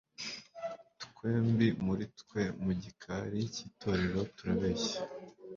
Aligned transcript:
Twembi 1.03 1.67
muri 1.85 2.03
twe 2.19 2.41
mu 2.63 2.71
gikari 2.81 3.39
cyitorero 3.53 4.19
turabeshya 4.35 4.99